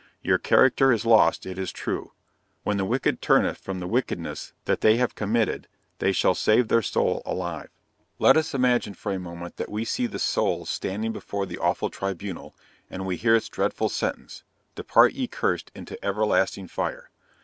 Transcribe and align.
Your 0.23 0.39
character 0.39 0.91
is 0.91 1.05
lost, 1.05 1.45
it 1.45 1.59
is 1.59 1.71
true. 1.71 2.13
When 2.63 2.77
the 2.77 2.85
wicked 2.85 3.21
turneth 3.21 3.59
from 3.59 3.79
the 3.79 3.85
wickedness 3.85 4.51
that 4.65 4.81
they 4.81 4.97
have 4.97 5.13
committed, 5.13 5.67
they 5.99 6.11
shall 6.11 6.33
save 6.33 6.69
their 6.69 6.81
soul 6.81 7.21
alive. 7.23 7.69
"Let 8.17 8.35
us 8.35 8.55
imagine 8.55 8.95
for 8.95 9.11
a 9.11 9.19
moment 9.19 9.57
that 9.57 9.69
we 9.69 9.85
see 9.85 10.07
the 10.07 10.17
souls 10.17 10.71
standing 10.71 11.13
before 11.13 11.45
the 11.45 11.59
awful 11.59 11.91
tribunal, 11.91 12.55
and 12.89 13.05
we 13.05 13.15
hear 13.15 13.35
its 13.35 13.47
dreadful 13.47 13.89
sentence, 13.89 14.43
depart 14.73 15.13
ye 15.13 15.27
cursed 15.27 15.71
into 15.75 16.03
everlasting 16.03 16.67
fire. 16.67 17.11